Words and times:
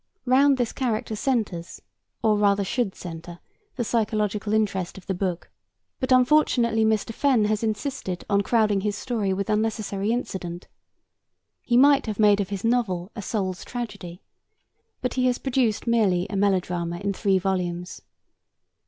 Round 0.25 0.57
this 0.57 0.71
character 0.73 1.15
centres, 1.15 1.79
or 2.23 2.35
rather 2.35 2.63
should 2.63 2.95
centre, 2.95 3.37
the 3.75 3.83
psychological 3.83 4.51
interest 4.51 4.97
of 4.97 5.05
the 5.05 5.13
book, 5.13 5.51
but 5.99 6.11
unfortunately 6.11 6.83
Mr. 6.83 7.13
Fenn 7.13 7.45
has 7.45 7.61
insisted 7.61 8.25
on 8.27 8.41
crowding 8.41 8.81
his 8.81 8.95
story 8.95 9.31
with 9.31 9.47
unnecessary 9.47 10.11
incident. 10.11 10.67
He 11.61 11.77
might 11.77 12.07
have 12.07 12.17
made 12.17 12.41
of 12.41 12.49
his 12.49 12.63
novel 12.63 13.11
'A 13.15 13.21
Soul's 13.21 13.63
Tragedy,' 13.63 14.23
but 15.01 15.13
he 15.13 15.27
has 15.27 15.37
produced 15.37 15.85
merely 15.85 16.25
a 16.31 16.35
melodrama 16.35 16.97
in 16.97 17.13
three 17.13 17.37
volumes. 17.37 18.01